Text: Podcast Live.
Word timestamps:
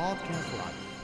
Podcast 0.00 0.50
Live. 0.56 0.99